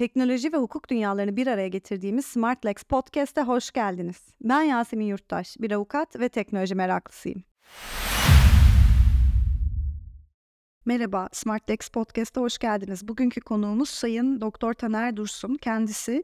[0.00, 4.34] teknoloji ve hukuk dünyalarını bir araya getirdiğimiz SmartLex Podcast'e hoş geldiniz.
[4.40, 7.42] Ben Yasemin Yurttaş, bir avukat ve teknoloji meraklısıyım.
[10.84, 13.08] Merhaba, SmartLex Podcast'a hoş geldiniz.
[13.08, 15.54] Bugünkü konuğumuz Sayın Doktor Taner Dursun.
[15.54, 16.22] Kendisi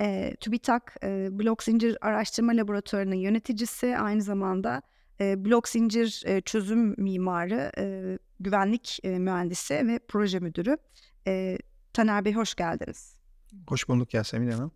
[0.00, 4.82] e, TÜBİTAK e, Blok Zincir Araştırma Laboratuvarı'nın yöneticisi, aynı zamanda
[5.20, 10.76] e, blok zincir e, çözüm mimarı, e, güvenlik e, mühendisi ve proje müdürü.
[11.26, 11.58] E,
[11.94, 13.13] Taner Bey hoş geldiniz.
[13.68, 14.72] Hoş bulduk Yasemin Hanım.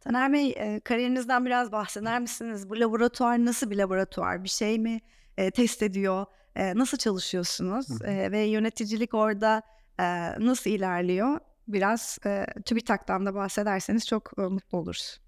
[0.00, 2.70] Taner Bey e, kariyerinizden biraz bahseder misiniz?
[2.70, 4.44] Bu laboratuvar nasıl bir laboratuvar?
[4.44, 5.00] Bir şey mi
[5.36, 6.26] e, test ediyor?
[6.56, 8.02] E, nasıl çalışıyorsunuz?
[8.02, 9.62] E, ve yöneticilik orada
[10.00, 10.04] e,
[10.44, 11.40] nasıl ilerliyor?
[11.68, 15.20] Biraz e, TÜBİTAK'tan da bahsederseniz çok e, mutlu oluruz.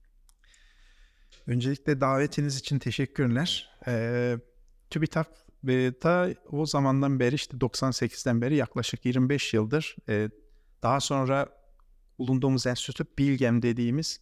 [1.47, 3.71] Öncelikle davetiniz için teşekkürler.
[3.87, 4.37] Ee,
[4.91, 10.31] TÜBİTAK'ta o zamandan beri işte 98'den beri yaklaşık 25 yıldır e,
[10.83, 11.49] daha sonra
[12.19, 14.21] bulunduğumuz enstitü Bilgem dediğimiz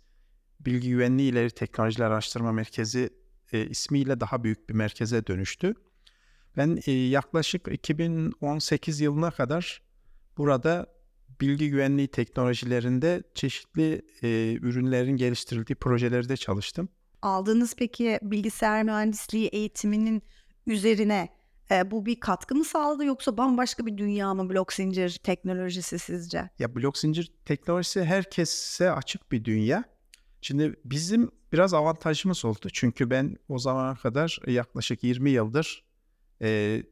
[0.61, 3.10] Bilgi Güvenliği İleri Teknolojiler Araştırma Merkezi
[3.52, 5.74] e, ismiyle daha büyük bir merkeze dönüştü.
[6.57, 9.82] Ben e, yaklaşık 2018 yılına kadar
[10.38, 10.87] burada
[11.41, 16.88] bilgi güvenliği teknolojilerinde çeşitli e, ürünlerin geliştirildiği projelerde çalıştım.
[17.23, 20.23] Aldığınız peki bilgisayar mühendisliği eğitiminin
[20.66, 21.29] üzerine
[21.71, 26.51] e, bu bir katkı mı sağladı yoksa bambaşka bir dünya mı blok zincir teknolojisi sizce?
[26.59, 29.85] Ya blok zincir teknolojisi herkese açık bir dünya.
[30.43, 32.68] Şimdi bizim biraz avantajımız oldu.
[32.73, 35.85] Çünkü ben o zamana kadar yaklaşık 20 yıldır
[36.43, 36.82] e,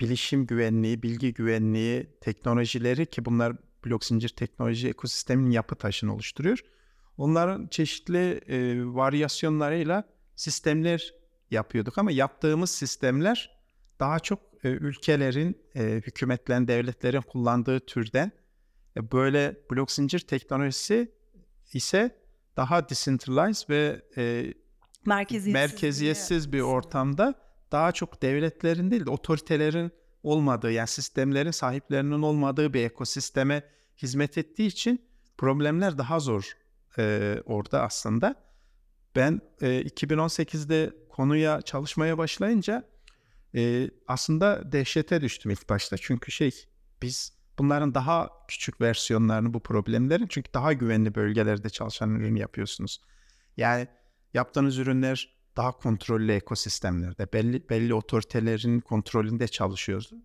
[0.00, 6.58] bilişim güvenliği, bilgi güvenliği teknolojileri ki bunlar blok zincir teknoloji ekosisteminin yapı taşını oluşturuyor.
[7.16, 10.04] Onların çeşitli e, varyasyonlarıyla
[10.36, 11.14] sistemler
[11.50, 13.57] yapıyorduk ama yaptığımız sistemler
[14.00, 18.32] daha çok e, ülkelerin, e, hükümetlerin, devletlerin kullandığı türden
[18.96, 21.12] e, böyle blok zincir teknolojisi
[21.72, 22.18] ise
[22.56, 24.54] daha decentralized ve e,
[25.06, 27.34] merkeziyetsiz, merkeziyetsiz bir ortamda
[27.72, 29.92] daha çok devletlerin değil de otoritelerin
[30.22, 33.62] olmadığı yani sistemlerin sahiplerinin olmadığı bir ekosisteme
[34.02, 35.08] hizmet ettiği için
[35.38, 36.52] problemler daha zor
[36.98, 38.34] e, orada aslında.
[39.16, 42.84] Ben e, 2018'de konuya çalışmaya başlayınca
[43.54, 45.96] e, aslında dehşete düştüm ilk başta.
[45.96, 46.64] Çünkü şey
[47.02, 53.00] biz bunların daha küçük versiyonlarını bu problemlerin çünkü daha güvenli bölgelerde çalışan ürün yapıyorsunuz.
[53.56, 53.88] Yani
[54.34, 60.16] yaptığınız ürünler daha kontrollü ekosistemlerde belli belli otoritelerin kontrolünde çalışıyordu.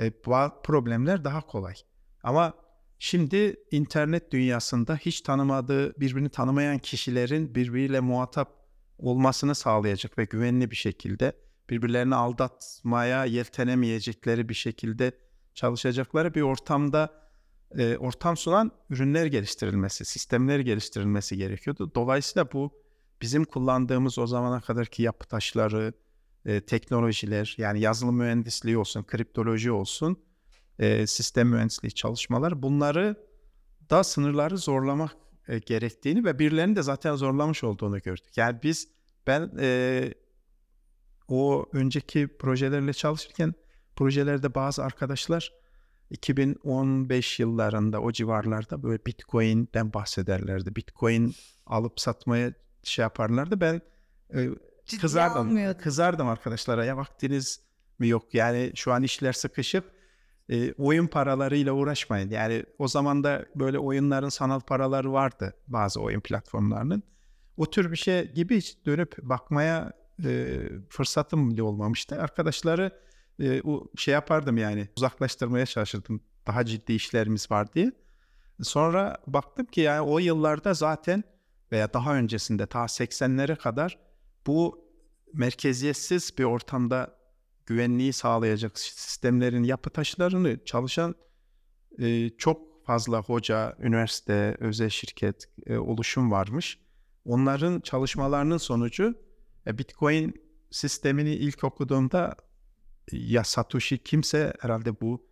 [0.00, 1.74] E, bu problemler daha kolay.
[2.22, 2.54] Ama
[2.98, 8.60] şimdi internet dünyasında hiç tanımadığı, birbirini tanımayan kişilerin birbiriyle muhatap
[8.98, 11.32] olmasını sağlayacak ve güvenli bir şekilde
[11.70, 15.12] birbirlerini aldatmaya yeltenemeyecekleri bir şekilde
[15.54, 17.20] çalışacakları bir ortamda
[17.78, 21.92] e, ortam sunan ürünler geliştirilmesi, sistemler geliştirilmesi gerekiyordu.
[21.94, 22.70] Dolayısıyla bu
[23.22, 25.92] bizim kullandığımız o zamana kadarki yapı taşları,
[26.44, 30.22] e, teknolojiler yani yazılım mühendisliği olsun, kriptoloji olsun,
[30.78, 33.16] e, sistem mühendisliği çalışmalar bunları
[33.90, 35.16] da sınırları zorlamak
[35.48, 38.36] e, gerektiğini ve birilerinin de zaten zorlamış olduğunu gördük.
[38.36, 38.88] Yani biz
[39.26, 40.14] ben e,
[41.30, 43.54] o önceki projelerle çalışırken
[43.96, 45.52] projelerde bazı arkadaşlar
[46.10, 50.76] 2015 yıllarında o civarlarda böyle Bitcoin'den bahsederlerdi.
[50.76, 51.34] Bitcoin
[51.66, 52.52] alıp satmaya
[52.82, 53.60] şey yaparlardı.
[53.60, 53.80] Ben
[54.34, 54.48] e,
[55.00, 55.74] kızardım.
[55.78, 56.84] Kızardım arkadaşlara.
[56.84, 57.60] Ya vaktiniz
[57.98, 58.34] mi yok?
[58.34, 59.92] Yani şu an işler sıkışıp
[60.48, 62.30] e, oyun paralarıyla uğraşmayın.
[62.30, 67.02] Yani o zaman da böyle oyunların sanal paraları vardı bazı oyun platformlarının.
[67.56, 69.92] O tür bir şey gibi hiç dönüp bakmaya
[70.24, 72.22] e, fırsatım bile olmamıştı.
[72.22, 73.00] Arkadaşları
[73.40, 76.20] e, o şey yapardım yani uzaklaştırmaya çalışırdım.
[76.46, 77.92] Daha ciddi işlerimiz var diye.
[78.62, 81.24] Sonra baktım ki yani o yıllarda zaten
[81.72, 83.98] veya daha öncesinde ta 80'lere kadar
[84.46, 84.84] bu
[85.34, 87.16] merkeziyetsiz bir ortamda
[87.66, 91.14] güvenliği sağlayacak sistemlerin yapı taşlarını çalışan
[91.98, 96.78] e, çok fazla hoca, üniversite, özel şirket, e, oluşum varmış.
[97.24, 99.14] Onların çalışmalarının sonucu
[99.66, 100.34] Bitcoin
[100.70, 102.36] sistemini ilk okuduğumda
[103.12, 105.26] ya Satoshi kimse herhalde bu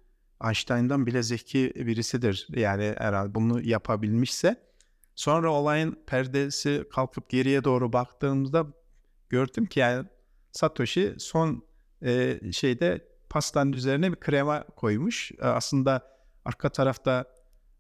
[0.44, 2.46] Einstein'dan bile zeki birisidir.
[2.56, 4.69] Yani herhalde bunu yapabilmişse
[5.14, 8.66] sonra olayın perdesi kalkıp geriye doğru baktığımızda
[9.28, 10.06] gördüm ki yani
[10.52, 11.64] Satoshi son
[12.02, 15.32] e, şeyde pastanın üzerine bir krema koymuş.
[15.32, 17.25] E, aslında arka tarafta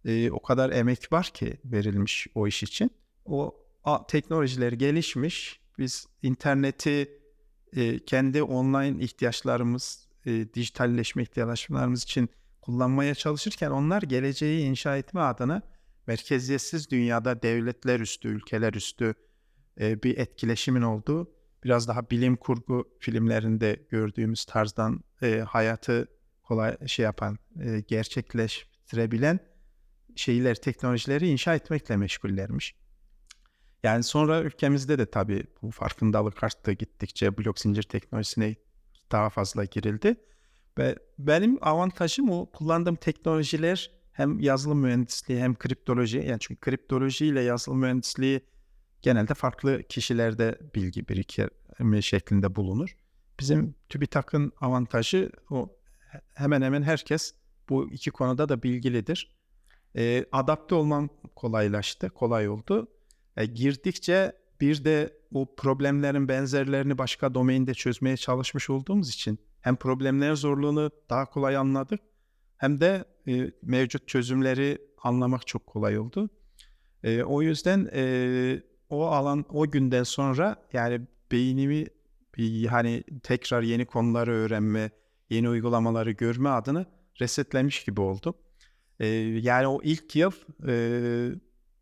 [0.04, 2.90] e, o kadar emek var ki verilmiş o iş için.
[3.24, 5.57] O a, teknolojiler gelişmiş.
[5.78, 7.20] Biz interneti
[7.76, 12.28] e, kendi online ihtiyaçlarımız, e, dijitalleşme ihtiyaçlarımız için
[12.60, 15.62] kullanmaya çalışırken onlar geleceği inşa etme adına
[16.06, 19.14] merkeziyetsiz dünyada devletler üstü, ülkeler üstü
[19.80, 21.30] e, bir etkileşimin olduğu
[21.64, 26.08] biraz daha bilim kurgu filmlerinde gördüğümüz tarzdan e, hayatı
[26.42, 29.40] kolay şey yapan, e, gerçekleştirebilen
[30.16, 32.74] şeyler, teknolojileri inşa etmekle meşgullermiş.
[33.82, 38.56] Yani sonra ülkemizde de tabii bu farkındalık arttı gittikçe blok zincir teknolojisine
[39.12, 40.16] daha fazla girildi.
[40.78, 46.18] Ve benim avantajım o kullandığım teknolojiler hem yazılım mühendisliği hem kriptoloji.
[46.18, 48.40] Yani çünkü kriptoloji ile yazılım mühendisliği
[49.02, 52.96] genelde farklı kişilerde bilgi birikimi şeklinde bulunur.
[53.40, 55.76] Bizim TÜBİTAK'ın avantajı o
[56.34, 57.34] hemen hemen herkes
[57.68, 59.38] bu iki konuda da bilgilidir.
[59.96, 62.88] E, adapte olmam kolaylaştı, kolay oldu.
[63.38, 70.34] E, girdikçe bir de o problemlerin benzerlerini başka domainde çözmeye çalışmış olduğumuz için hem problemler
[70.34, 72.00] zorluğunu daha kolay anladık
[72.56, 76.30] hem de e, mevcut çözümleri anlamak çok kolay oldu.
[77.04, 81.00] E, o yüzden e, o alan o günden sonra yani
[81.32, 81.86] beynimi
[82.68, 84.90] hani tekrar yeni konuları öğrenme,
[85.30, 86.86] yeni uygulamaları görme adını
[87.20, 88.34] resetlemiş gibi oldum.
[89.00, 90.32] E, yani o ilk yıl
[90.68, 90.74] e,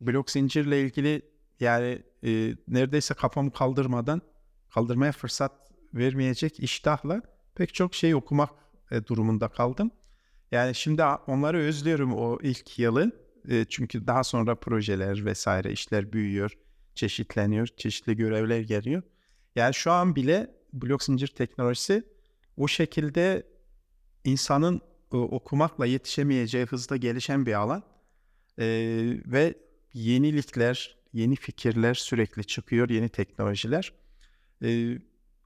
[0.01, 1.23] blok zincirle ilgili
[1.61, 4.23] yani e, neredeyse kafamı kaldırmadan
[4.71, 5.53] kaldırmaya fırsat
[5.95, 7.23] vermeyecek iştahla
[7.55, 8.51] pek çok şey okumak
[8.91, 9.91] e, durumunda kaldım.
[10.53, 13.27] Yani şimdi onları özlüyorum o ilk yılı.
[13.49, 16.59] E, çünkü daha sonra projeler vesaire işler büyüyor,
[16.95, 19.03] çeşitleniyor, çeşitli görevler geliyor.
[19.57, 22.03] Yani şu an bile blok zincir teknolojisi
[22.57, 23.47] o şekilde
[24.25, 24.81] insanın
[25.13, 27.83] e, okumakla yetişemeyeceği hızda gelişen bir alan.
[28.59, 28.67] E,
[29.27, 29.55] ve
[29.93, 33.93] yenilikler, yeni fikirler sürekli çıkıyor, yeni teknolojiler.
[34.63, 34.99] E,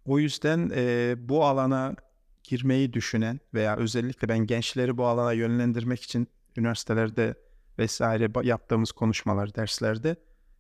[0.05, 1.97] o yüzden e, bu alana
[2.43, 7.35] girmeyi düşünen veya özellikle ben gençleri bu alana yönlendirmek için üniversitelerde
[7.79, 10.17] vesaire yaptığımız konuşmalar, derslerde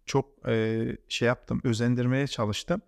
[0.06, 2.82] çok e, şey yaptım, özendirmeye çalıştım.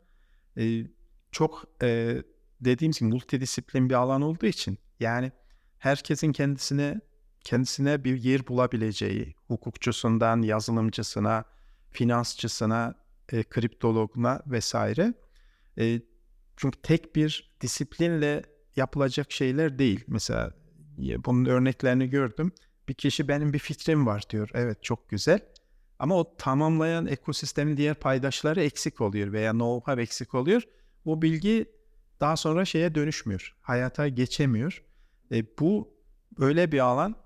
[0.58, 0.86] E,
[1.32, 2.22] çok e,
[2.60, 5.32] dediğim gibi multidisiplin bir alan olduğu için yani
[5.78, 7.00] herkesin kendisine
[7.44, 11.44] kendisine bir yer bulabileceği, hukukçusundan yazılımcısına,
[11.92, 12.94] finansçısına,
[13.32, 15.14] e, kriptologuna vesaire.
[15.78, 16.00] E,
[16.56, 18.42] çünkü tek bir disiplinle
[18.76, 20.04] yapılacak şeyler değil.
[20.06, 20.54] Mesela
[20.98, 22.52] bunun örneklerini gördüm.
[22.88, 24.50] Bir kişi benim bir fikrim var diyor.
[24.54, 25.40] Evet çok güzel.
[25.98, 30.62] Ama o tamamlayan ekosistemin diğer paydaşları eksik oluyor veya know-how eksik oluyor.
[31.04, 31.66] Bu bilgi
[32.20, 33.56] daha sonra şeye dönüşmüyor.
[33.60, 34.82] Hayata geçemiyor.
[35.32, 35.94] E, bu
[36.38, 37.16] öyle bir alan.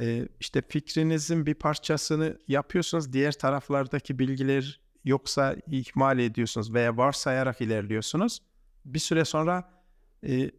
[0.00, 3.12] E, işte fikrinizin bir parçasını yapıyorsunuz.
[3.12, 8.42] Diğer taraflardaki bilgiler yoksa ihmal ediyorsunuz veya varsayarak ilerliyorsunuz.
[8.84, 9.70] Bir süre sonra
[10.26, 10.50] e,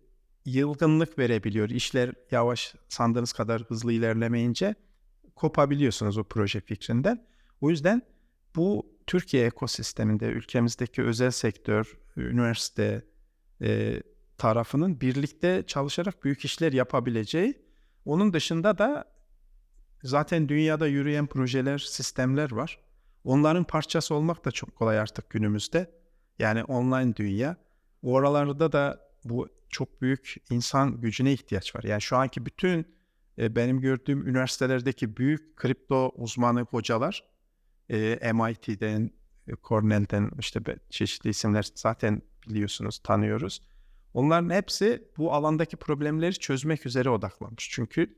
[0.45, 1.69] yılgınlık verebiliyor.
[1.69, 4.75] İşler yavaş sandığınız kadar hızlı ilerlemeyince
[5.35, 7.27] kopabiliyorsunuz o proje fikrinden.
[7.61, 8.01] O yüzden
[8.55, 13.05] bu Türkiye ekosisteminde ülkemizdeki özel sektör, üniversite
[13.61, 14.01] e,
[14.37, 17.61] tarafının birlikte çalışarak büyük işler yapabileceği.
[18.05, 19.14] Onun dışında da
[20.03, 22.79] zaten dünyada yürüyen projeler, sistemler var.
[23.23, 25.91] Onların parçası olmak da çok kolay artık günümüzde.
[26.39, 27.57] Yani online dünya.
[28.01, 31.83] Oralarda da bu çok büyük insan gücüne ihtiyaç var.
[31.83, 32.95] Yani şu anki bütün
[33.37, 37.23] e, benim gördüğüm üniversitelerdeki büyük kripto uzmanı hocalar
[37.89, 39.11] e, MIT'den,
[39.47, 40.59] e, Cornell'den işte
[40.89, 43.61] çeşitli isimler zaten biliyorsunuz, tanıyoruz.
[44.13, 47.69] Onların hepsi bu alandaki problemleri çözmek üzere odaklanmış.
[47.71, 48.15] Çünkü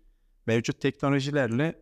[0.47, 1.81] mevcut teknolojilerle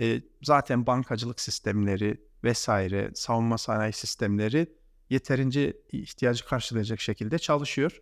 [0.00, 4.76] e, zaten bankacılık sistemleri vesaire, savunma sanayi sistemleri
[5.10, 8.00] yeterince ihtiyacı karşılayacak şekilde çalışıyor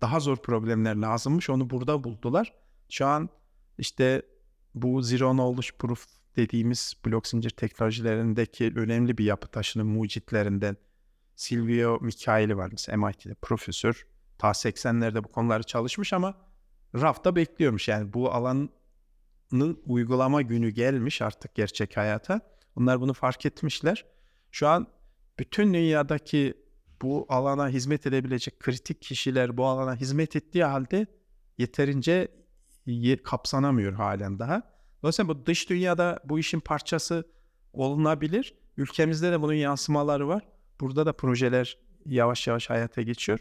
[0.00, 1.50] daha zor problemler lazımmış.
[1.50, 2.52] Onu burada buldular.
[2.88, 3.28] Şu an
[3.78, 4.22] işte
[4.74, 6.06] bu Zero Knowledge Proof
[6.36, 10.76] dediğimiz blok zincir teknolojilerindeki önemli bir yapı taşının mucitlerinden
[11.36, 14.06] Silvio Michaeli var mesela MIT'de profesör.
[14.38, 16.34] Ta 80'lerde bu konuları çalışmış ama
[16.94, 17.88] rafta bekliyormuş.
[17.88, 18.70] Yani bu alanın
[19.86, 22.40] uygulama günü gelmiş artık gerçek hayata.
[22.76, 24.04] Onlar bunu fark etmişler.
[24.50, 24.86] Şu an
[25.38, 26.54] bütün dünyadaki
[27.02, 31.06] bu alana hizmet edebilecek kritik kişiler bu alana hizmet ettiği halde
[31.58, 32.28] yeterince
[33.24, 34.62] kapsanamıyor halen daha.
[35.02, 37.28] Dolayısıyla bu dış dünyada bu işin parçası
[37.72, 38.54] olunabilir.
[38.76, 40.48] Ülkemizde de bunun yansımaları var.
[40.80, 43.40] Burada da projeler yavaş yavaş hayata geçiyor.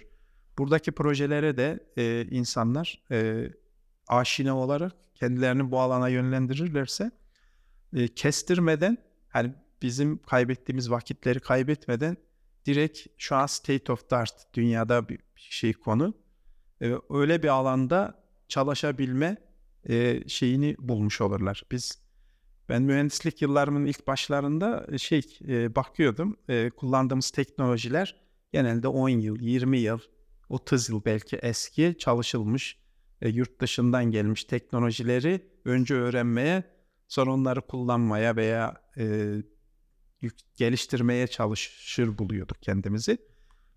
[0.57, 3.47] Buradaki projelere de e, insanlar e,
[4.07, 7.11] aşina olarak kendilerini bu alana yönlendirirlerse
[7.93, 8.97] e, kestirmeden
[9.29, 12.17] hani bizim kaybettiğimiz vakitleri kaybetmeden
[12.65, 16.13] direkt şu an state of the art dünyada bir şey konu.
[16.81, 19.37] Ee, öyle bir alanda çalışabilme
[19.89, 21.63] e, şeyini bulmuş olurlar.
[21.71, 22.01] Biz
[22.69, 26.37] Ben mühendislik yıllarımın ilk başlarında e, şey e, bakıyordum.
[26.49, 28.15] E, kullandığımız teknolojiler
[28.51, 29.99] genelde 10 yıl, 20 yıl,
[30.49, 32.80] 30 yıl belki eski çalışılmış,
[33.21, 36.63] e, yurt dışından gelmiş teknolojileri önce öğrenmeye,
[37.07, 39.35] sonra onları kullanmaya veya e,
[40.55, 43.17] geliştirmeye çalışır buluyorduk kendimizi.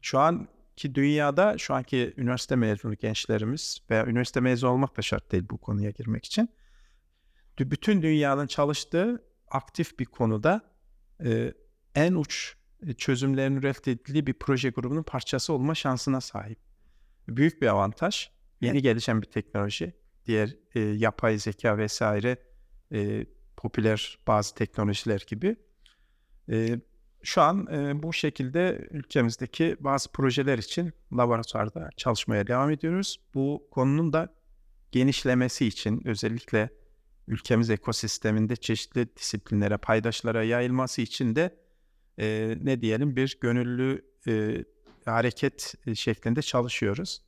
[0.02, 5.44] Şu anki dünyada, şu anki üniversite mezunu gençlerimiz veya üniversite mezunu olmak da şart değil
[5.50, 6.48] bu konuya girmek için.
[7.58, 10.60] Bütün dünyanın çalıştığı aktif bir konuda
[11.24, 11.54] e,
[11.94, 16.58] en uç e, çözümlerin üretildiği bir proje grubunun parçası olma şansına sahip.
[17.28, 18.33] Büyük bir avantaj.
[18.60, 19.92] Yeni gelişen bir teknoloji.
[20.26, 22.36] Diğer e, yapay zeka vesaire
[22.92, 25.56] e, popüler bazı teknolojiler gibi.
[26.50, 26.80] E,
[27.22, 33.20] şu an e, bu şekilde ülkemizdeki bazı projeler için laboratuvarda çalışmaya devam ediyoruz.
[33.34, 34.34] Bu konunun da
[34.92, 36.70] genişlemesi için özellikle
[37.28, 41.56] ülkemiz ekosisteminde çeşitli disiplinlere, paydaşlara yayılması için de
[42.18, 44.64] e, ne diyelim bir gönüllü e,
[45.04, 47.22] hareket e, şeklinde çalışıyoruz.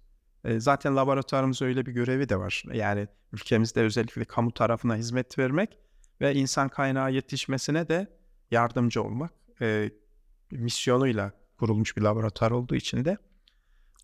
[0.59, 2.63] Zaten laboratuvarımız öyle bir görevi de var.
[2.73, 5.79] Yani ülkemizde özellikle kamu tarafına hizmet vermek
[6.21, 8.07] ve insan kaynağı yetişmesine de
[8.51, 9.91] yardımcı olmak e,
[10.51, 13.17] misyonuyla kurulmuş bir laboratuvar olduğu için de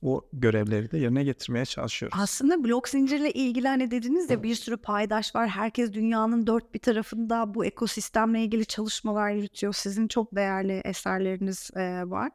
[0.03, 2.19] o görevleri de yerine getirmeye çalışıyoruz.
[2.21, 5.49] Aslında blok zincirle ilgili hani dediniz ya bir sürü paydaş var.
[5.49, 9.73] Herkes dünyanın dört bir tarafında bu ekosistemle ilgili çalışmalar yürütüyor.
[9.73, 12.31] Sizin çok değerli eserleriniz e, var.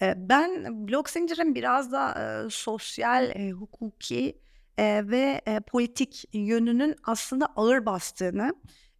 [0.00, 4.38] Ben blok zincirin biraz da sosyal, hukuki
[4.78, 8.54] ve politik yönünün aslında ağır bastığını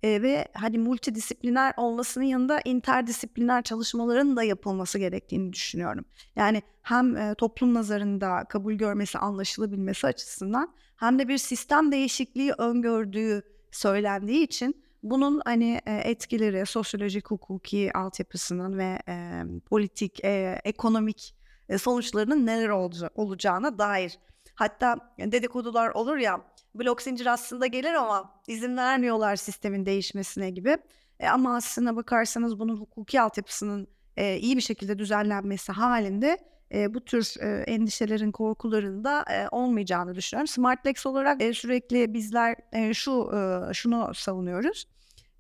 [0.05, 6.05] ve hani multidisipliner olmasının yanında interdisipliner çalışmaların da yapılması gerektiğini düşünüyorum.
[6.37, 14.45] Yani hem toplum nazarında kabul görmesi, anlaşılabilmesi açısından hem de bir sistem değişikliği öngördüğü söylendiği
[14.45, 21.35] için bunun hani e, etkileri sosyolojik, hukuki altyapısının ve e, politik, e, ekonomik
[21.68, 24.18] e, sonuçlarının neler olaca- olacağına dair.
[24.54, 26.40] Hatta dedikodular olur ya
[26.75, 30.76] blok zincir aslında gelir ama izin vermiyorlar sistemin değişmesine gibi.
[31.21, 36.38] E, ama aslına bakarsanız bunun hukuki altyapısının e, iyi bir şekilde düzenlenmesi halinde
[36.73, 40.49] e, bu tür e, endişelerin, korkuların da e, olmayacağını düşünüyorum.
[40.49, 44.88] Smartlex olarak e, sürekli bizler e, şu e, şunu savunuyoruz.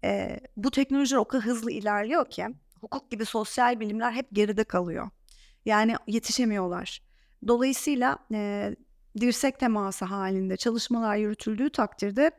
[0.04, 2.46] E, bu teknolojiler o kadar hızlı ilerliyor ki
[2.80, 5.10] hukuk gibi sosyal bilimler hep geride kalıyor.
[5.64, 7.02] Yani yetişemiyorlar.
[7.46, 8.70] Dolayısıyla e,
[9.20, 12.30] dirsek teması halinde çalışmalar yürütüldüğü takdirde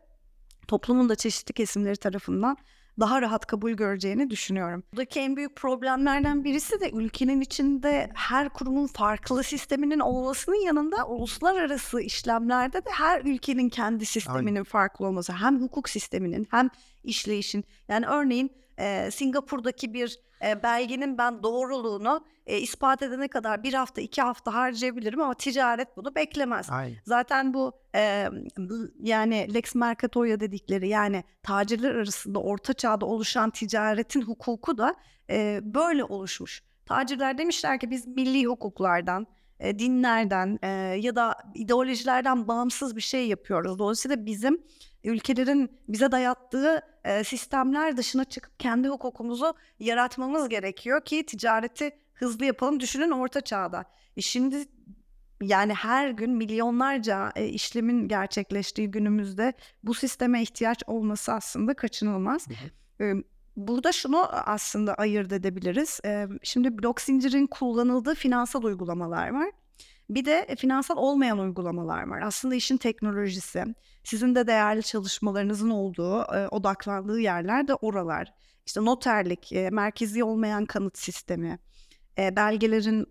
[0.67, 2.57] toplumun da çeşitli kesimleri tarafından
[2.99, 4.83] daha rahat kabul göreceğini düşünüyorum.
[4.91, 12.01] Buradaki en büyük problemlerden birisi de ülkenin içinde her kurumun farklı sisteminin olmasının yanında uluslararası
[12.01, 15.33] işlemlerde de her ülkenin kendi sisteminin farklı olması.
[15.33, 16.69] Hem hukuk sisteminin hem
[17.03, 17.63] işleyişin.
[17.87, 24.01] Yani örneğin e, Singapur'daki bir e, belgenin ben doğruluğunu e, ispat edene kadar bir hafta
[24.01, 26.67] iki hafta harcayabilirim ama ticaret bunu beklemez.
[26.71, 26.97] Aynen.
[27.05, 28.29] Zaten bu e,
[28.99, 34.95] yani Lex Mercatoria dedikleri yani tacirler arasında orta çağda oluşan ticaretin hukuku da
[35.29, 36.63] e, böyle oluşmuş.
[36.85, 39.27] Tacirler demişler ki biz milli hukuklardan,
[39.59, 40.67] e, dinlerden e,
[40.99, 43.79] ya da ideolojilerden bağımsız bir şey yapıyoruz.
[43.79, 44.61] Dolayısıyla bizim
[45.03, 52.79] ülkelerin bize dayattığı e, sistemler dışına çıkıp kendi hukukumuzu yaratmamız gerekiyor ki ticareti hızlı yapalım.
[52.79, 53.85] Düşünün orta çağda.
[54.17, 54.65] E şimdi
[55.41, 62.47] yani her gün milyonlarca e, işlemin gerçekleştiği günümüzde bu sisteme ihtiyaç olması aslında kaçınılmaz.
[63.01, 63.13] E,
[63.55, 65.99] Burada şunu aslında ayırt edebiliriz.
[66.05, 69.51] E, Şimdi blok zincirin kullanıldığı finansal uygulamalar var.
[70.09, 72.21] Bir de e, finansal olmayan uygulamalar var.
[72.21, 73.65] Aslında işin teknolojisi,
[74.03, 78.33] sizin de değerli çalışmalarınızın olduğu, e, odaklandığı yerler de oralar.
[78.65, 81.59] İşte noterlik, e, merkezi olmayan kanıt sistemi,
[82.17, 83.07] e, belgelerin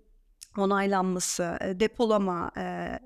[0.58, 2.52] onaylanması, depolama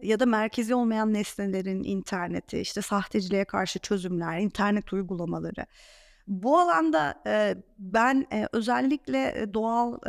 [0.03, 5.67] ya da merkezi olmayan nesnelerin interneti, işte sahteciliğe karşı çözümler, internet uygulamaları.
[6.27, 7.23] Bu alanda
[7.79, 10.01] ben özellikle doğal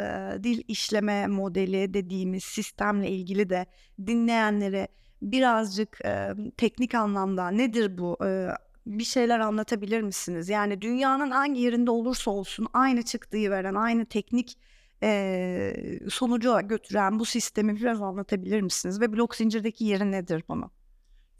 [0.43, 3.65] dil işleme modeli dediğimiz sistemle ilgili de
[4.07, 4.88] dinleyenlere
[5.21, 8.50] birazcık e, teknik anlamda nedir bu e,
[8.86, 10.50] bir şeyler anlatabilir misiniz?
[10.50, 14.57] Yani dünyanın hangi yerinde olursa olsun aynı çıktığı veren, aynı teknik
[15.03, 19.01] e, sonuca götüren bu sistemi biraz anlatabilir misiniz?
[19.01, 20.71] Ve blok zincirdeki yeri nedir bunu?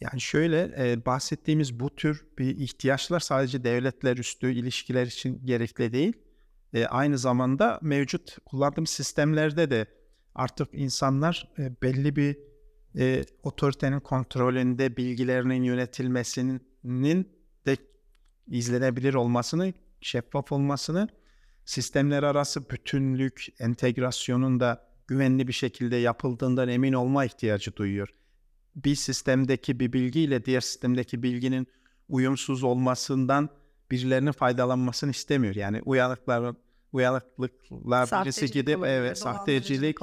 [0.02, 6.14] Yani şöyle e, bahsettiğimiz bu tür bir ihtiyaçlar sadece devletler üstü ilişkiler için gerekli değil.
[6.74, 9.86] E, aynı zamanda mevcut kullandığımız sistemlerde de
[10.36, 12.38] artık insanlar e, belli bir
[12.98, 16.62] e, otoritenin kontrolünde bilgilerinin yönetilmesinin
[17.66, 17.78] de
[18.48, 21.08] izlenebilir olmasını şeffaf olmasını,
[21.66, 28.14] sistemler arası bütünlük, entegrasyonun da güvenli bir şekilde yapıldığından emin olma ihtiyacı duyuyor.
[28.76, 31.68] Bir sistemdeki bir bilgiyle diğer sistemdeki bilginin
[32.10, 33.50] uyumsuz olmasından
[33.92, 35.56] birilerinin faydalanmasını istemiyor.
[35.56, 36.56] Yani uyanıklar
[36.98, 39.98] uyanıklıklar birisi gidip evet sahtecilik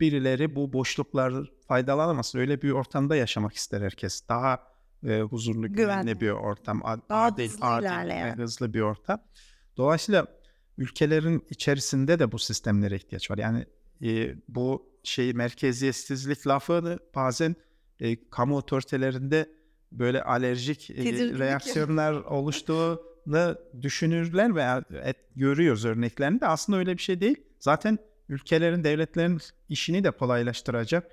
[0.00, 2.38] birileri bu boşluklar faydalanamasın.
[2.38, 4.28] Öyle bir ortamda yaşamak ister herkes.
[4.28, 4.58] Daha
[5.06, 6.82] e, huzurlu, güvenli, güvenli bir ortam.
[7.08, 8.36] Daha adil, hızlı adil ilerleyen.
[8.36, 9.18] hızlı bir ortam.
[9.76, 10.26] Dolayısıyla
[10.78, 13.38] ülkelerin içerisinde de bu sistemlere ihtiyaç var.
[13.38, 13.66] Yani
[14.02, 17.56] e, bu şey merkeziyetsizlik lafını bazen
[18.00, 19.48] e, kamu otoritelerinde
[19.92, 20.94] böyle alerjik e,
[21.38, 22.12] reaksiyonlar
[23.26, 27.36] oluştuğunu düşünürler veya et, görüyoruz örneklerini de aslında öyle bir şey değil.
[27.58, 27.98] Zaten
[28.28, 31.10] ülkelerin, devletlerin işini de kolaylaştıracak,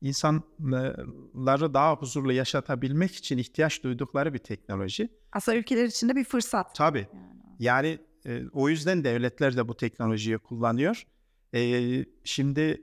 [0.00, 5.08] insanları daha huzurlu yaşatabilmek için ihtiyaç duydukları bir teknoloji.
[5.32, 6.74] Aslında ülkeler için de bir fırsat.
[6.74, 7.06] Tabii.
[7.58, 11.06] Yani, yani e, o yüzden devletler de bu teknolojiyi kullanıyor.
[11.54, 12.82] E, şimdi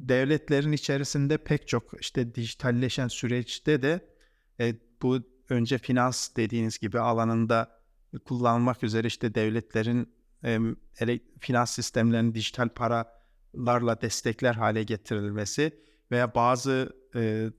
[0.00, 4.00] devletlerin içerisinde pek çok işte dijitalleşen süreçte de
[4.60, 7.79] e, bu önce finans dediğiniz gibi alanında
[8.18, 10.14] kullanmak üzere işte devletlerin
[10.44, 10.58] e,
[11.40, 17.50] finans sistemlerinin dijital paralarla destekler hale getirilmesi veya bazı e,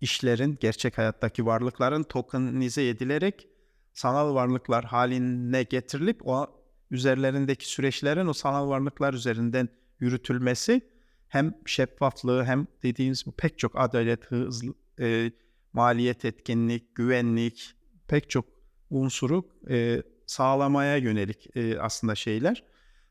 [0.00, 3.48] işlerin gerçek hayattaki varlıkların tokenize edilerek
[3.92, 6.46] sanal varlıklar haline getirilip o
[6.90, 9.68] üzerlerindeki süreçlerin o sanal varlıklar üzerinden
[10.00, 10.80] yürütülmesi
[11.28, 15.32] hem şeffaflığı hem dediğimiz bu pek çok adalet, hızlı, e,
[15.72, 17.74] maliyet etkinlik, güvenlik
[18.08, 18.59] pek çok
[18.90, 22.64] unsuru e, sağlamaya yönelik e, aslında şeyler.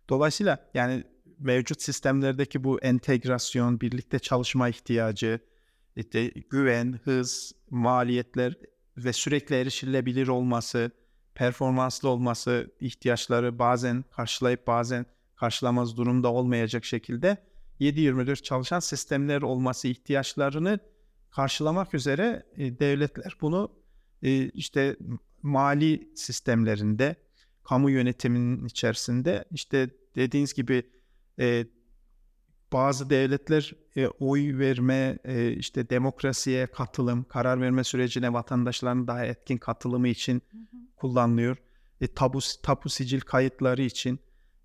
[0.09, 1.03] Dolayısıyla yani
[1.39, 5.39] mevcut sistemlerdeki bu entegrasyon, birlikte çalışma ihtiyacı,
[5.95, 8.53] işte güven, hız, maliyetler
[8.97, 10.91] ve sürekli erişilebilir olması,
[11.35, 15.05] performanslı olması ihtiyaçları bazen karşılayıp bazen
[15.35, 17.37] karşılamaz durumda olmayacak şekilde
[17.79, 20.79] 7-24 çalışan sistemler olması ihtiyaçlarını
[21.31, 23.71] karşılamak üzere e, devletler bunu
[24.23, 24.97] e, işte
[25.43, 27.15] mali sistemlerinde,
[27.63, 30.83] kamu yönetiminin içerisinde işte dediğiniz gibi
[31.39, 31.65] e,
[32.73, 39.57] bazı devletler e, oy verme, e, işte demokrasiye katılım, karar verme sürecine vatandaşların daha etkin
[39.57, 40.77] katılımı için hı hı.
[40.95, 41.57] kullanılıyor.
[42.01, 44.19] E, tabu, tapu sicil kayıtları için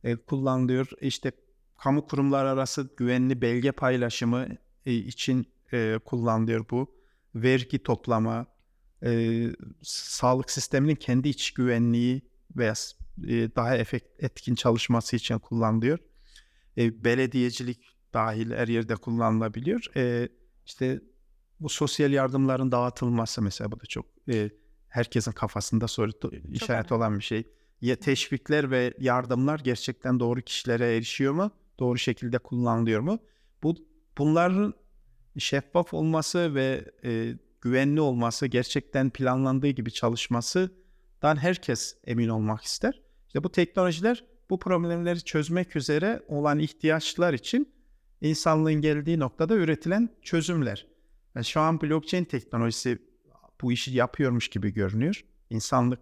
[0.05, 0.87] e, kullanılıyor.
[1.01, 1.33] İşte
[1.79, 4.47] kamu kurumlar arası güvenli belge paylaşımı
[4.87, 6.95] e, için e, kullanılıyor bu.
[7.35, 8.47] Vergi toplama,
[9.05, 9.43] e,
[9.83, 12.23] sağlık sisteminin kendi iç güvenliği
[12.57, 12.75] veya
[13.29, 15.99] e, daha efekt, etkin çalışması için kullanılıyor.
[16.79, 17.81] E, belediyecilik
[18.15, 19.97] dahil her yerde kullanılabiliyor.
[19.97, 20.29] E,
[20.67, 21.01] işte
[21.61, 24.51] bu sosyal yardımların dağıtılması mesela bu da çok e,
[24.89, 26.11] herkesin kafasında soru
[26.53, 27.49] işaret olan bir şey.
[27.81, 31.51] Ya teşvikler ve yardımlar gerçekten doğru kişilere erişiyor mu?
[31.79, 33.19] Doğru şekilde kullanılıyor mu?
[33.63, 33.77] Bu
[34.19, 34.75] bunların
[35.39, 43.03] şeffaf olması ve e, güvenli olması, gerçekten planlandığı gibi çalışmasından herkes emin olmak ister.
[43.27, 47.73] İşte bu teknolojiler bu problemleri çözmek üzere olan ihtiyaçlar için
[48.21, 50.87] insanlığın geldiği noktada üretilen çözümler.
[51.35, 52.99] Yani şu an blockchain teknolojisi
[53.61, 55.25] bu işi yapıyormuş gibi görünüyor.
[55.51, 56.01] İnsanlık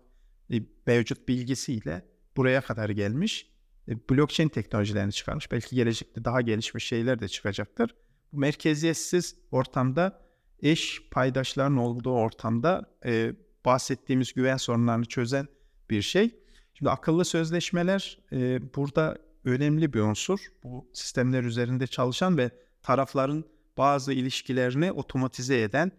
[0.53, 3.51] e, mevcut bilgisiyle buraya kadar gelmiş.
[3.89, 5.53] E, blockchain teknolojilerini çıkarmış.
[5.53, 7.95] Belki gelecekte daha gelişmiş şeyler de çıkacaktır.
[8.33, 10.22] Bu merkeziyetsiz ortamda
[10.63, 13.33] eş paydaşların olduğu ortamda e,
[13.65, 15.49] bahsettiğimiz güven sorunlarını çözen
[15.91, 16.31] bir şey.
[16.75, 20.41] Şimdi akıllı sözleşmeler e, burada önemli bir unsur.
[20.65, 22.51] Bu sistemler üzerinde çalışan ve
[22.83, 23.45] tarafların
[23.79, 25.93] bazı ilişkilerini otomatize eden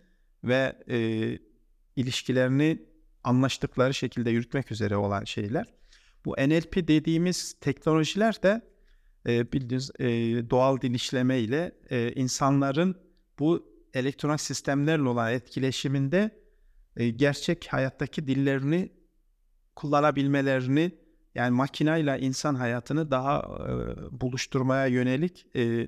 [0.43, 0.97] ve e,
[1.95, 2.81] ilişkilerini
[3.23, 5.73] anlaştıkları şekilde yürütmek üzere olan şeyler.
[6.25, 8.61] Bu NLP dediğimiz teknolojiler de
[9.27, 10.05] e, bildiğiniz e,
[10.49, 12.95] doğal dil işleme ile e, insanların
[13.39, 16.43] bu elektronik sistemlerle olan etkileşiminde
[16.97, 18.91] e, gerçek hayattaki dillerini
[19.75, 20.91] kullanabilmelerini
[21.35, 25.87] yani makinayla insan hayatını daha e, buluşturmaya yönelik e,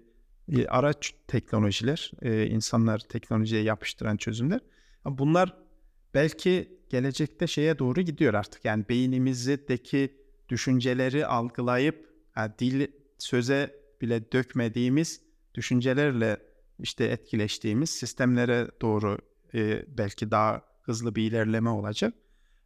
[0.53, 4.59] e, araç teknolojiler, e, insanlar teknolojiye yapıştıran çözümler.
[5.05, 5.57] Bunlar
[6.13, 8.65] belki gelecekte şeye doğru gidiyor artık.
[8.65, 10.17] Yani beynimizdeki
[10.49, 12.87] düşünceleri algılayıp yani dil
[13.17, 15.21] söze bile dökmediğimiz
[15.55, 16.37] düşüncelerle
[16.79, 19.17] işte etkileştiğimiz sistemlere doğru
[19.53, 22.13] e, belki daha hızlı bir ilerleme olacak.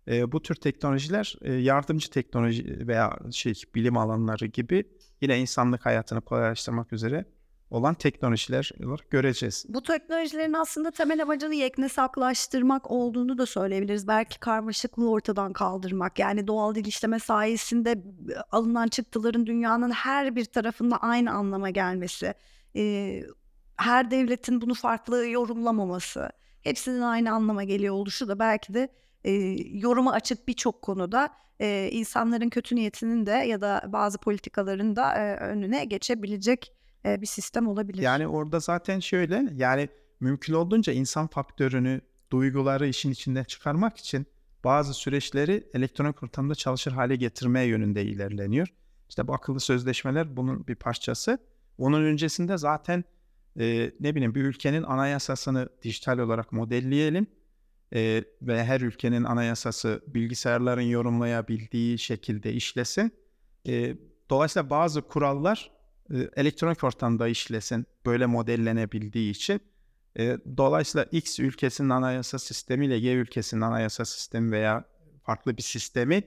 [0.08, 4.84] E, bu tür teknolojiler e, yardımcı teknoloji veya şey bilim alanları gibi
[5.22, 7.26] yine insanlık hayatını kolaylaştırmak üzere
[7.70, 9.66] olan teknolojiler olarak göreceğiz.
[9.70, 14.08] Bu teknolojilerin aslında temel amacını yeknesaklaştırmak olduğunu da söyleyebiliriz.
[14.08, 16.20] Belki karmaşıklığı ortadan kaldırmak.
[16.20, 22.34] Yani doğal dil işleme sayesinde e, alınan çıktıların dünyanın her bir tarafında aynı anlama gelmesi.
[22.76, 23.24] Ee,
[23.80, 26.30] her devletin bunu farklı yorumlamaması.
[26.62, 28.90] Hepsinin aynı anlama geliyor oluşu da belki de
[29.24, 29.32] e,
[29.72, 35.36] yoruma açık birçok konuda e, insanların kötü niyetinin de ya da bazı politikaların da e,
[35.36, 36.74] önüne geçebilecek
[37.06, 38.02] e, bir sistem olabilir.
[38.02, 39.90] Yani orada zaten şöyle yani
[40.20, 44.26] mümkün olduğunca insan faktörünü, duyguları işin içinden çıkarmak için
[44.64, 48.68] bazı süreçleri elektronik ortamda çalışır hale getirmeye yönünde ilerleniyor.
[49.10, 51.38] İşte bu akıllı sözleşmeler bunun bir parçası.
[51.78, 53.04] Onun öncesinde zaten
[53.60, 57.28] e, ne bileyim bir ülkenin anayasasını dijital olarak modelleyelim
[57.94, 63.12] e, ve her ülkenin anayasası bilgisayarların yorumlayabildiği şekilde işlesin.
[63.68, 63.96] E,
[64.30, 65.72] dolayısıyla bazı kurallar
[66.14, 69.62] e, elektronik ortamda işlesin böyle modellenebildiği için.
[70.20, 74.86] E, dolayısıyla X ülkesinin anayasa sistemi ile Y ülkesinin anayasa sistemi veya
[75.24, 76.24] farklı bir sistemi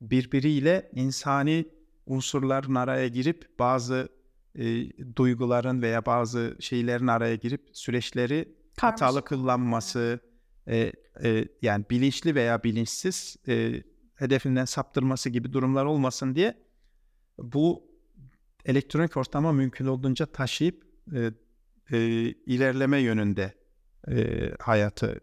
[0.00, 1.68] birbiriyle insani
[2.06, 4.08] unsurların araya girip bazı
[4.54, 8.48] e, duyguların veya bazı şeylerin araya girip süreçleri
[8.80, 9.28] hatalı Karmaşık.
[9.28, 10.20] kullanması,
[10.68, 10.92] e,
[11.24, 13.82] e, yani bilinçli veya bilinçsiz e,
[14.14, 16.54] hedefinden saptırması gibi durumlar olmasın diye
[17.38, 17.88] bu
[18.64, 20.84] elektronik ortama mümkün olduğunca taşıyıp
[21.14, 21.30] e,
[21.92, 21.98] e,
[22.46, 23.54] ilerleme yönünde
[24.10, 25.20] e, hayatı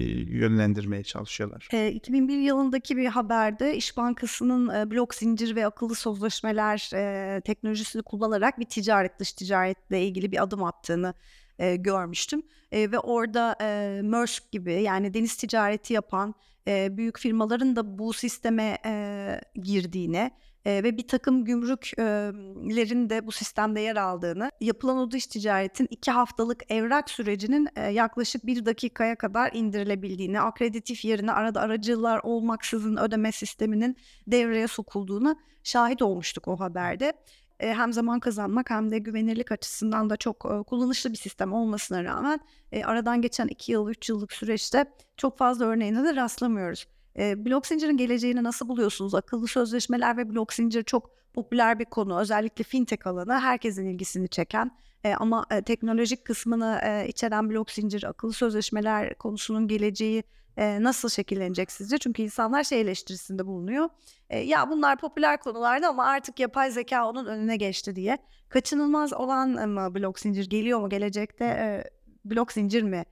[0.00, 1.68] yönlendirmeye çalışıyorlar.
[1.72, 8.02] E, 2001 yılındaki bir haberde İş Bankası'nın e, blok zincir ve akıllı sözleşmeler e, teknolojisini
[8.02, 11.14] kullanarak bir ticaret dış ticaretle ilgili bir adım attığını
[11.58, 12.42] e, görmüştüm.
[12.72, 16.34] E, ve orada e, Maersk gibi yani deniz ticareti yapan
[16.68, 20.30] e, büyük firmaların da bu sisteme e, girdiğini
[20.64, 26.10] e, ve bir takım gümrüklerin de bu sistemde yer aldığını, yapılan o dış ticaretin iki
[26.10, 33.32] haftalık evrak sürecinin e, yaklaşık bir dakikaya kadar indirilebildiğini, akreditif yerine arada aracılar olmaksızın ödeme
[33.32, 33.96] sisteminin
[34.26, 37.12] devreye sokulduğunu şahit olmuştuk o haberde.
[37.58, 42.40] Hem zaman kazanmak hem de güvenirlik açısından da çok kullanışlı bir sistem olmasına rağmen
[42.84, 44.84] aradan geçen 2 yıl, 3 yıllık süreçte
[45.16, 46.86] çok fazla örneğine de rastlamıyoruz.
[47.18, 49.14] E, blok zincirin geleceğini nasıl buluyorsunuz?
[49.14, 52.20] Akıllı sözleşmeler ve blok zincir çok popüler bir konu.
[52.20, 54.70] Özellikle fintech alanı herkesin ilgisini çeken
[55.04, 60.22] e, ama e, teknolojik kısmını e, içeren blok zincir, akıllı sözleşmeler konusunun geleceği
[60.56, 61.98] e, nasıl şekillenecek sizce?
[61.98, 63.88] Çünkü insanlar şey eleştirisinde bulunuyor.
[64.30, 68.18] E, ya bunlar popüler konulardı ama artık yapay zeka onun önüne geçti diye.
[68.48, 71.44] Kaçınılmaz olan mı blok zincir geliyor mu gelecekte?
[71.44, 71.84] E,
[72.24, 73.04] blok zincir mi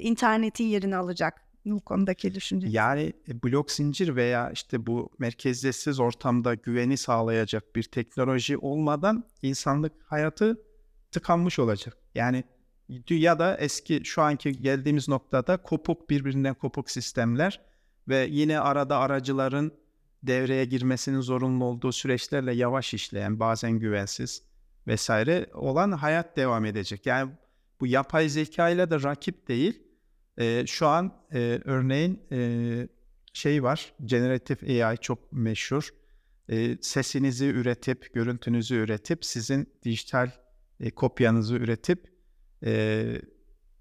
[0.00, 1.45] internetin yerini alacak?
[1.66, 2.68] Bu konudaki düşünce.
[2.70, 9.92] Yani e, blok zincir veya işte bu merkeziyetsiz ortamda güveni sağlayacak bir teknoloji olmadan insanlık
[10.06, 10.62] hayatı
[11.10, 11.96] tıkanmış olacak.
[12.14, 12.44] Yani
[13.10, 17.60] ya da eski şu anki geldiğimiz noktada kopuk birbirinden kopuk sistemler
[18.08, 19.72] ve yine arada aracıların
[20.22, 24.42] devreye girmesinin zorunlu olduğu süreçlerle yavaş işleyen bazen güvensiz
[24.86, 27.06] vesaire olan hayat devam edecek.
[27.06, 27.30] Yani
[27.80, 29.85] bu yapay zeka ile de rakip değil.
[30.38, 32.88] Ee, şu an e, örneğin e,
[33.32, 35.88] şey var, generatif AI çok meşhur.
[36.48, 40.30] E, sesinizi üretip, görüntünüzü üretip, sizin dijital
[40.80, 42.12] e, kopyanızı üretip
[42.64, 43.04] e,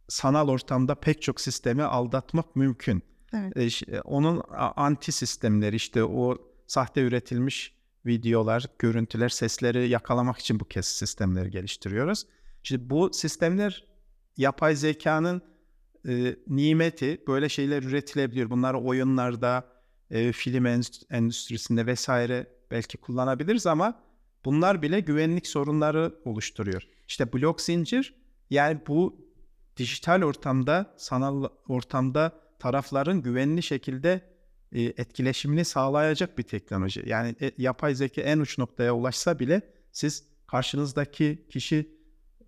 [0.07, 3.03] sanal ortamda pek çok sistemi aldatmak mümkün.
[3.33, 3.81] Evet.
[3.89, 4.41] E, onun
[4.75, 6.37] anti sistemleri işte o
[6.67, 12.25] sahte üretilmiş videolar, görüntüler, sesleri yakalamak için bu kez sistemleri geliştiriyoruz.
[12.63, 13.87] Şimdi bu sistemler
[14.37, 15.41] yapay zekanın
[16.07, 18.49] e, nimeti böyle şeyler üretilebiliyor.
[18.49, 19.67] Bunları oyunlarda,
[20.09, 20.65] e, film
[21.09, 24.03] endüstrisinde vesaire belki kullanabiliriz ama
[24.45, 26.87] bunlar bile güvenlik sorunları oluşturuyor.
[27.07, 28.13] İşte blok zincir
[28.49, 29.25] yani bu
[29.77, 34.21] dijital ortamda, sanal ortamda tarafların güvenli şekilde
[34.71, 37.03] e, etkileşimini sağlayacak bir teknoloji.
[37.05, 41.95] Yani e, yapay zeka en uç noktaya ulaşsa bile siz karşınızdaki kişi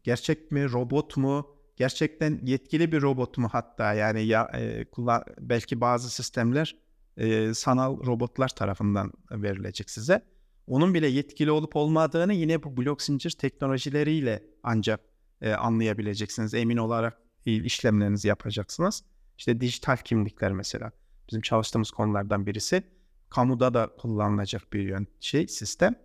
[0.03, 5.81] gerçek mi, robot mu, gerçekten yetkili bir robot mu hatta yani ya e, kullan, belki
[5.81, 6.75] bazı sistemler
[7.17, 10.21] e, sanal robotlar tarafından verilecek size.
[10.67, 14.99] Onun bile yetkili olup olmadığını yine bu blok zincir teknolojileriyle ancak
[15.41, 16.53] e, anlayabileceksiniz.
[16.53, 19.03] Emin olarak işlemlerinizi yapacaksınız.
[19.37, 20.91] İşte dijital kimlikler mesela
[21.27, 22.83] bizim çalıştığımız konulardan birisi.
[23.29, 25.95] Kamuda da kullanılacak bir şey sistem.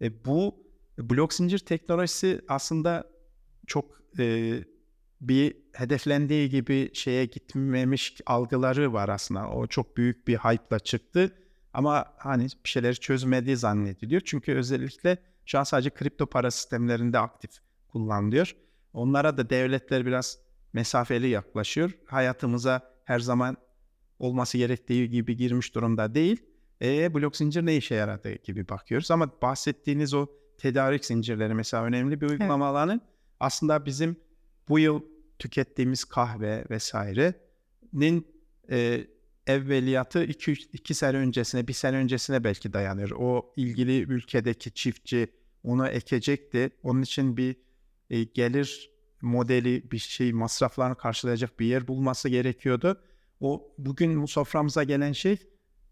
[0.00, 0.66] E, bu
[0.98, 3.04] blok zincir teknolojisi aslında
[3.66, 4.54] çok e,
[5.20, 9.48] bir hedeflendiği gibi şeye gitmemiş algıları var aslında.
[9.48, 11.32] O çok büyük bir hype'la çıktı.
[11.72, 14.22] Ama hani bir şeyleri çözmediği zannediliyor.
[14.24, 17.50] Çünkü özellikle şu an sadece kripto para sistemlerinde aktif
[17.88, 18.56] kullanılıyor.
[18.92, 20.38] Onlara da devletler biraz
[20.72, 21.90] mesafeli yaklaşıyor.
[22.06, 23.56] Hayatımıza her zaman
[24.18, 26.42] olması gerektiği gibi girmiş durumda değil.
[26.82, 29.10] E blok zincir ne işe yaradığı gibi bakıyoruz.
[29.10, 30.26] Ama bahsettiğiniz o
[30.58, 32.72] tedarik zincirleri mesela önemli bir uygulama evet.
[32.72, 33.00] alanı.
[33.40, 34.16] Aslında bizim
[34.68, 35.00] bu yıl
[35.38, 38.26] tükettiğimiz kahve vesairenin
[38.70, 39.06] e,
[39.46, 43.10] evveliyatı 2 sene öncesine, bir sene öncesine belki dayanır.
[43.10, 45.28] O ilgili ülkedeki çiftçi
[45.64, 46.70] onu ekecekti.
[46.82, 47.56] Onun için bir
[48.10, 48.90] e, gelir
[49.22, 53.00] modeli, bir şey masraflarını karşılayacak bir yer bulması gerekiyordu.
[53.40, 55.38] O bugün bu soframıza gelen şey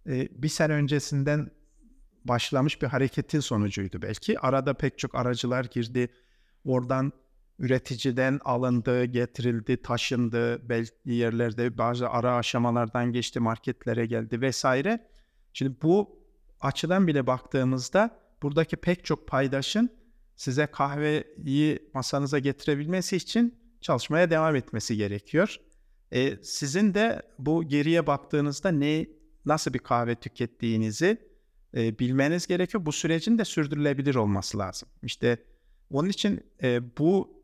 [0.06, 1.50] e, bir sene öncesinden
[2.24, 4.38] başlamış bir hareketin sonucuydu belki.
[4.38, 6.08] Arada pek çok aracılar girdi.
[6.64, 7.12] Oradan
[7.58, 15.08] üreticiden alındı, getirildi, taşındı, belki yerlerde bazı ara aşamalardan geçti, marketlere geldi vesaire.
[15.52, 16.18] Şimdi bu
[16.60, 19.90] açıdan bile baktığımızda buradaki pek çok paydaşın
[20.36, 25.56] size kahveyi masanıza getirebilmesi için çalışmaya devam etmesi gerekiyor.
[26.12, 29.06] E, sizin de bu geriye baktığınızda ne
[29.44, 31.18] nasıl bir kahve tükettiğinizi
[31.76, 32.86] e, bilmeniz gerekiyor.
[32.86, 34.88] Bu sürecin de sürdürülebilir olması lazım.
[35.02, 35.38] İşte
[35.90, 37.43] onun için e, bu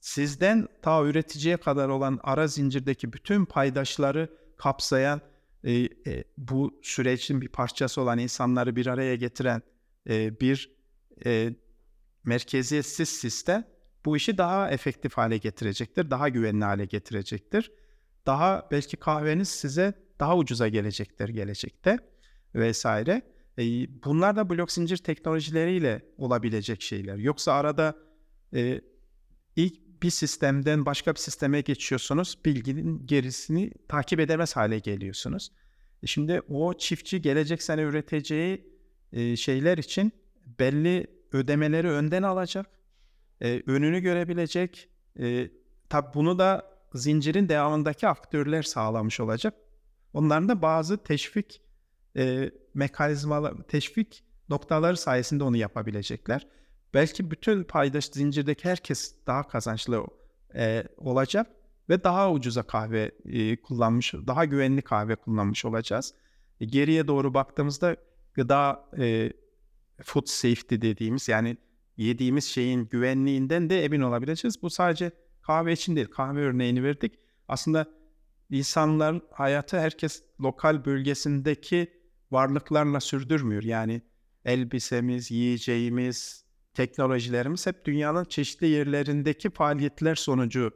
[0.00, 5.20] sizden ta üreticiye kadar olan ara zincirdeki bütün paydaşları kapsayan
[5.64, 5.72] e,
[6.06, 9.62] e, bu sürecin bir parçası olan insanları bir araya getiren
[10.08, 10.76] e, bir
[11.26, 11.54] e,
[12.24, 13.64] merkeziyetsiz sistem
[14.04, 17.72] bu işi daha efektif hale getirecektir, daha güvenli hale getirecektir.
[18.26, 21.98] Daha belki kahveniz size daha ucuza gelecektir gelecekte
[22.54, 23.22] vesaire.
[23.58, 23.62] E,
[24.04, 27.16] bunlar da blok zincir teknolojileriyle olabilecek şeyler.
[27.16, 27.96] Yoksa arada
[28.54, 28.80] e,
[29.56, 35.52] ilk bir sistemden başka bir sisteme geçiyorsunuz, bilginin gerisini takip edemez hale geliyorsunuz.
[36.02, 38.66] E şimdi o çiftçi gelecek sene üreteceği
[39.12, 40.12] e, şeyler için
[40.46, 42.66] belli ödemeleri önden alacak,
[43.40, 44.88] e, önünü görebilecek.
[45.88, 49.54] Tabi bunu da zincirin devamındaki aktörler sağlamış olacak.
[50.12, 51.62] Onların da bazı teşvik
[52.74, 56.46] mekanizmalar, teşvik noktaları sayesinde onu yapabilecekler.
[56.94, 60.06] Belki bütün paydaş zincirdeki herkes daha kazançlı
[60.54, 61.46] e, olacak
[61.88, 66.14] ve daha ucuza kahve e, kullanmış, daha güvenli kahve kullanmış olacağız.
[66.60, 67.96] E, geriye doğru baktığımızda
[68.34, 69.32] gıda e,
[70.02, 71.56] food safety dediğimiz yani
[71.96, 74.62] yediğimiz şeyin güvenliğinden de emin olabileceğiz.
[74.62, 75.10] Bu sadece
[75.42, 76.06] kahve için değil.
[76.06, 77.18] Kahve örneğini verdik.
[77.48, 77.86] Aslında
[78.50, 81.92] insanlar hayatı herkes lokal bölgesindeki
[82.30, 83.62] varlıklarla sürdürmüyor.
[83.62, 84.02] Yani
[84.44, 86.41] elbisemiz, yiyeceğimiz,
[86.74, 90.70] teknolojilerimiz hep dünyanın çeşitli yerlerindeki faaliyetler sonucu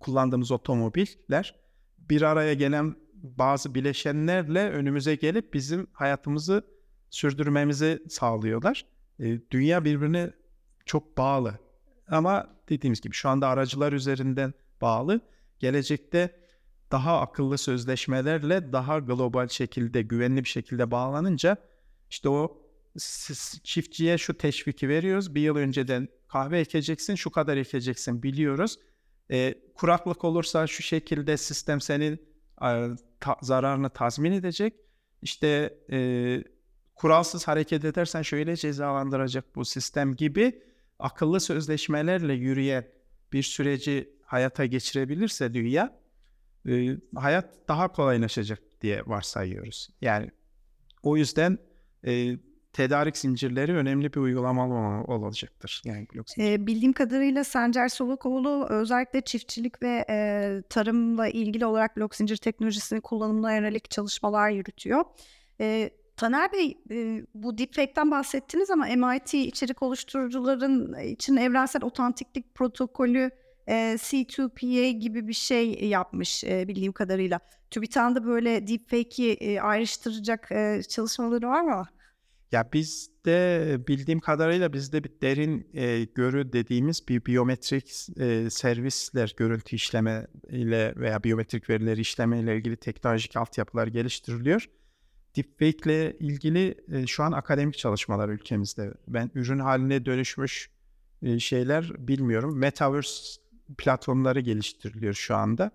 [0.00, 1.54] kullandığımız otomobiller
[1.98, 6.62] bir araya gelen bazı bileşenlerle önümüze gelip bizim hayatımızı
[7.10, 8.86] sürdürmemizi sağlıyorlar.
[9.20, 10.32] E, dünya birbirine
[10.86, 11.58] çok bağlı.
[12.08, 15.20] Ama dediğimiz gibi şu anda aracılar üzerinden bağlı.
[15.58, 16.40] Gelecekte
[16.92, 21.56] daha akıllı sözleşmelerle daha global şekilde, güvenli bir şekilde bağlanınca
[22.10, 22.62] işte o
[23.64, 25.34] çiftçiye şu teşviki veriyoruz.
[25.34, 28.78] Bir yıl önceden kahve ekeceksin, şu kadar ekeceksin biliyoruz.
[29.30, 32.12] E, kuraklık olursa şu şekilde sistem senin
[32.62, 32.88] e,
[33.20, 34.74] ta, zararını tazmin edecek.
[35.22, 35.98] İşte e,
[36.94, 40.62] kuralsız hareket edersen şöyle cezalandıracak bu sistem gibi
[40.98, 42.88] akıllı sözleşmelerle yürüyen
[43.32, 46.00] bir süreci hayata geçirebilirse dünya
[46.68, 49.88] e, hayat daha kolaylaşacak diye varsayıyoruz.
[50.00, 50.30] Yani
[51.02, 51.58] o yüzden
[52.06, 52.36] e,
[52.72, 55.82] tedarik zincirleri önemli bir uygulama olacaktır.
[55.84, 56.06] Yani
[56.38, 63.00] e, bildiğim kadarıyla Sencer Solukoğlu özellikle çiftçilik ve e, tarımla ilgili olarak blok zincir teknolojisini
[63.00, 65.04] kullanımına yönelik çalışmalar yürütüyor.
[65.60, 73.30] E, Taner Bey, e, bu deepfake'ten bahsettiniz ama MIT içerik oluşturucuların için evrensel otantiklik protokolü
[73.66, 77.40] e, C2PA gibi bir şey yapmış e, bildiğim kadarıyla.
[77.70, 81.86] TÜBİTAK'ın böyle deepfake'i e, ayrıştıracak e, çalışmaları var mı?
[82.52, 89.76] Ya bizde bildiğim kadarıyla bizde bir derin e, görü dediğimiz bir biyometrik e, servisler görüntü
[89.76, 94.70] işleme ile veya biyometrik verileri işleme ile ilgili teknolojik altyapılar geliştiriliyor.
[95.36, 98.94] Deepfake ile ilgili e, şu an akademik çalışmalar ülkemizde.
[99.08, 100.70] Ben ürün haline dönüşmüş
[101.22, 102.58] e, şeyler bilmiyorum.
[102.58, 103.40] Metaverse
[103.78, 105.70] platformları geliştiriliyor şu anda.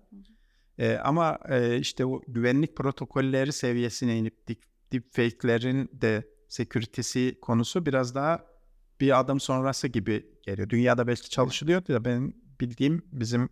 [0.78, 4.62] E, ama e, işte o güvenlik protokolleri seviyesine inip deep,
[4.92, 8.46] deepfake'lerin de security'si konusu biraz daha
[9.00, 10.68] bir adım sonrası gibi geliyor.
[10.68, 13.48] Dünyada belki çalışılıyor da ben bildiğim bizim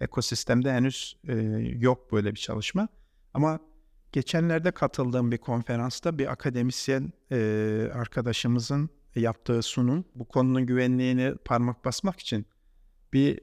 [0.00, 1.34] ekosistemde henüz e,
[1.78, 2.88] yok böyle bir çalışma.
[3.34, 3.60] Ama
[4.12, 12.20] geçenlerde katıldığım bir konferansta bir akademisyen e, arkadaşımızın yaptığı sunum bu konunun güvenliğini parmak basmak
[12.20, 12.46] için
[13.12, 13.40] bir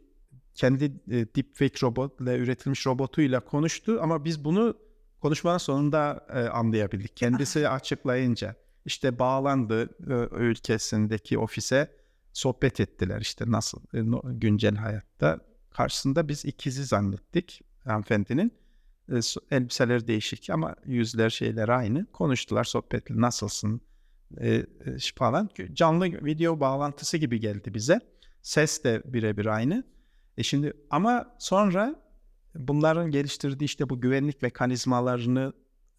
[0.54, 4.78] kendi e, deepfake robotla üretilmiş robotuyla konuştu ama biz bunu
[5.22, 7.18] konuşmanın sonunda e, anlayabildik.
[7.18, 9.89] Kendisi açıklayınca işte bağlandı
[10.32, 11.91] ülkesindeki ofise
[12.36, 15.39] sohbet ettiler işte nasıl e, güncel hayatta.
[15.71, 18.54] Karşısında biz ikizi zannettik hanımefendinin.
[19.10, 19.19] E,
[19.52, 22.06] elbiseleri değişik ama yüzler şeyler aynı.
[22.06, 23.82] Konuştular sohbetli nasılsın
[24.41, 24.65] e,
[25.15, 25.50] falan.
[25.74, 28.00] Canlı video bağlantısı gibi geldi bize.
[28.41, 29.84] Ses de birebir aynı.
[30.38, 31.95] E şimdi ama sonra
[32.56, 35.54] bunların geliştirdiği işte bu güvenlik mekanizmalarını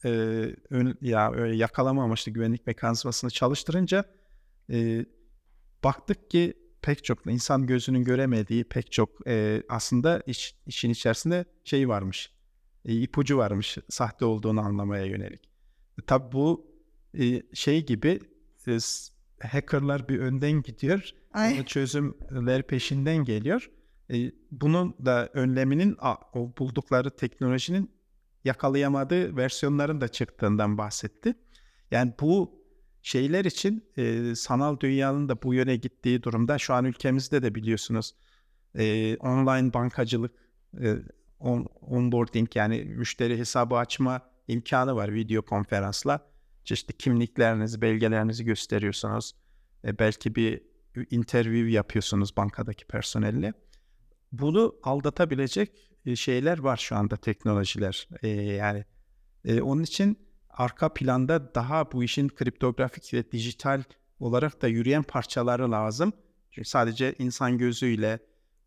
[0.07, 0.11] e,
[0.71, 4.05] ön- ya öyle yakalama amaçlı güvenlik mekanizmasını çalıştırınca
[4.71, 5.07] e,
[5.85, 11.89] baktık ki pek çok insan gözünün göremediği pek çok e, aslında iş, işin içerisinde şey
[11.89, 12.31] varmış.
[12.85, 15.51] E, ipucu varmış sahte olduğunu anlamaya yönelik.
[15.99, 16.67] E, tabii bu
[17.19, 18.21] e, şey gibi
[18.69, 18.79] e,
[19.49, 21.11] hackerlar bir önden gidiyor.
[21.33, 21.65] Ay.
[21.65, 23.71] Çözümler peşinden geliyor.
[24.13, 25.97] E, bunun da önleminin
[26.35, 27.96] o buldukları teknolojinin
[28.47, 31.35] yakalayamadığı versiyonların da çıktığından bahsetti.
[31.91, 32.63] Yani bu
[33.03, 38.15] şeyler için e, sanal dünyanın da bu yöne gittiği durumda şu an ülkemizde de biliyorsunuz
[38.75, 40.35] e, online bankacılık,
[40.83, 40.97] e,
[41.41, 46.27] on, onboarding yani müşteri hesabı açma imkanı var video konferansla.
[46.71, 49.33] İşte kimliklerinizi, belgelerinizi gösteriyorsunuz.
[49.85, 50.63] E, belki bir
[51.11, 53.53] interview yapıyorsunuz bankadaki personelle.
[54.33, 58.09] Bunu aldatabilecek şeyler var şu anda teknolojiler.
[58.23, 58.85] E, yani
[59.45, 60.19] e, onun için
[60.51, 63.83] arka planda daha bu işin kriptografik ve dijital
[64.21, 66.13] olarak da yürüyen parçaları lazım.
[66.51, 68.19] Çünkü sadece insan gözüyle,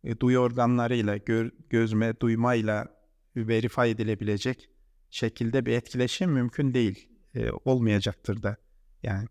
[0.03, 2.87] e, duyu organlarıyla, gör, gözme, duymayla
[3.35, 4.69] verify edilebilecek
[5.09, 7.09] şekilde bir etkileşim mümkün değil.
[7.35, 8.57] E, olmayacaktır da.
[9.03, 9.27] Yani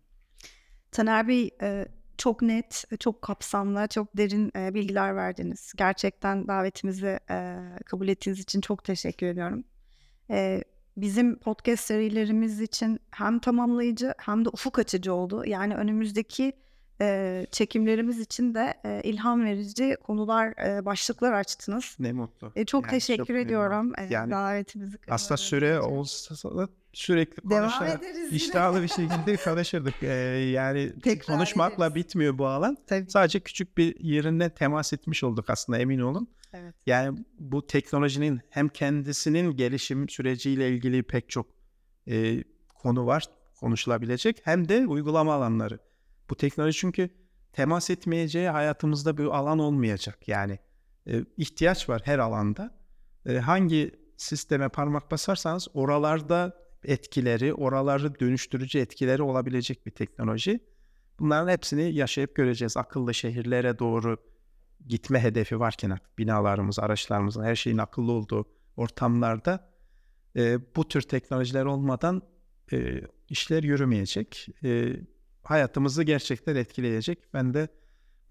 [0.91, 1.87] Taner Bey e,
[2.19, 5.73] çok net, çok kapsamlı, çok derin e, bilgiler verdiniz.
[5.77, 9.63] Gerçekten davetimizi e, kabul ettiğiniz için çok teşekkür ediyorum.
[10.29, 10.63] E,
[10.97, 15.43] bizim podcast serilerimiz için hem tamamlayıcı hem de ufuk açıcı oldu.
[15.45, 16.53] Yani önümüzdeki
[17.01, 21.95] e, çekimlerimiz için de e, ilham verici konular, e, başlıklar açtınız.
[21.99, 22.51] ne mutlu.
[22.55, 27.61] E, çok Yani teşekkür çok ediyorum e, Yani davetimizi Aslında süre olsa da sürekli Devam
[27.61, 30.03] konuşarak ederiz iştahlı bir şekilde konuşurduk.
[30.03, 30.07] Ee,
[30.53, 31.95] yani Tekrar konuşmakla ederiz.
[31.95, 32.77] bitmiyor bu alan.
[32.87, 33.09] Tabii.
[33.09, 36.27] Sadece küçük bir yerine temas etmiş olduk aslında emin olun.
[36.53, 36.75] Evet.
[36.85, 41.47] Yani bu teknolojinin hem kendisinin gelişim süreciyle ilgili pek çok
[42.07, 42.43] e,
[42.81, 43.23] konu var
[43.59, 45.79] konuşulabilecek hem de uygulama alanları.
[46.29, 47.09] Bu teknoloji çünkü
[47.53, 50.27] temas etmeyeceği hayatımızda bir alan olmayacak.
[50.27, 50.59] Yani
[51.07, 52.79] e, ihtiyaç var her alanda.
[53.25, 60.59] E, hangi sisteme parmak basarsanız oralarda etkileri, oraları dönüştürücü etkileri olabilecek bir teknoloji.
[61.19, 62.77] Bunların hepsini yaşayıp göreceğiz.
[62.77, 64.17] Akıllı şehirlere doğru
[64.87, 68.45] gitme hedefi varken binalarımız, araçlarımızın her şeyin akıllı olduğu
[68.77, 69.69] ortamlarda
[70.35, 72.21] e, bu tür teknolojiler olmadan
[72.73, 74.47] e, işler yürümeyecek.
[74.63, 74.95] E,
[75.43, 77.33] hayatımızı gerçekten etkileyecek.
[77.33, 77.67] Ben de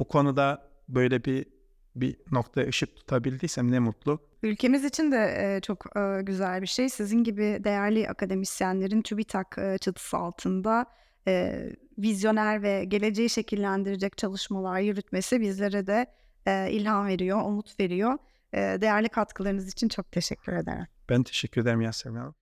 [0.00, 1.46] bu konuda böyle bir
[2.00, 4.20] bir nokta ışık tutabildiysem ne mutlu.
[4.42, 6.88] Ülkemiz için de e, çok e, güzel bir şey.
[6.88, 10.86] Sizin gibi değerli akademisyenlerin TÜBİTAK e, çatısı altında
[11.98, 16.06] vizyoner ve geleceği şekillendirecek çalışmalar yürütmesi bizlere de
[16.70, 18.18] ilham veriyor, umut veriyor.
[18.54, 20.86] Değerli katkılarınız için çok teşekkür ederim.
[21.08, 22.34] Ben teşekkür ederim Yasemin Hanım.